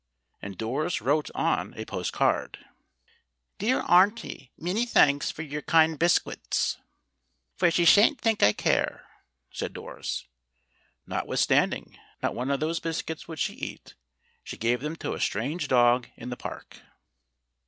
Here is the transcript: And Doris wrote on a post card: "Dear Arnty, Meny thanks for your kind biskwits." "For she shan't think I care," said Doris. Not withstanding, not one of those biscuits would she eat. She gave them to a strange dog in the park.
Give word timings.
And 0.41 0.57
Doris 0.57 0.99
wrote 0.99 1.29
on 1.35 1.75
a 1.75 1.85
post 1.85 2.11
card: 2.11 2.65
"Dear 3.59 3.81
Arnty, 3.83 4.49
Meny 4.57 4.87
thanks 4.87 5.29
for 5.29 5.43
your 5.43 5.61
kind 5.61 5.99
biskwits." 5.99 6.77
"For 7.55 7.69
she 7.69 7.85
shan't 7.85 8.19
think 8.19 8.41
I 8.41 8.51
care," 8.51 9.05
said 9.51 9.73
Doris. 9.73 10.25
Not 11.05 11.27
withstanding, 11.27 11.99
not 12.23 12.33
one 12.33 12.49
of 12.49 12.59
those 12.59 12.79
biscuits 12.79 13.27
would 13.27 13.37
she 13.37 13.53
eat. 13.53 13.93
She 14.43 14.57
gave 14.57 14.81
them 14.81 14.95
to 14.95 15.13
a 15.13 15.19
strange 15.19 15.67
dog 15.67 16.07
in 16.17 16.31
the 16.31 16.35
park. 16.35 16.81